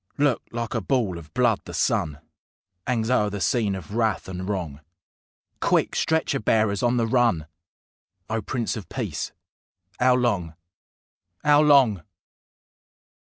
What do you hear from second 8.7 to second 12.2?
OF PEACE! 'OW LONG, 'OW LONG?